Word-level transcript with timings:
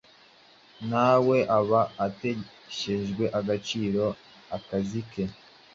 na 0.89 1.05
we 1.25 1.37
aba 1.57 1.81
atesheje 2.05 3.25
agaciro 3.39 4.03
akazi 4.57 5.01
ke, 5.11 5.23